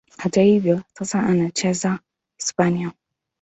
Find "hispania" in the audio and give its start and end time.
2.37-2.91